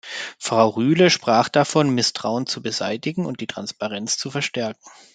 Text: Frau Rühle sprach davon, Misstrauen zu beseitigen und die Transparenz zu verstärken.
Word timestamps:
Frau 0.39 0.67
Rühle 0.69 1.11
sprach 1.11 1.47
davon, 1.47 1.91
Misstrauen 1.93 2.47
zu 2.47 2.63
beseitigen 2.63 3.27
und 3.27 3.39
die 3.39 3.45
Transparenz 3.45 4.17
zu 4.17 4.31
verstärken. 4.31 4.81